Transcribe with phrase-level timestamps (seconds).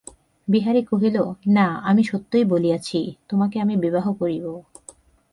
[0.47, 1.17] বিহারী কহিল,
[1.47, 4.45] না, আমি সত্যই বলিয়াছি, তোমাকে আমি বিবাহ করিব।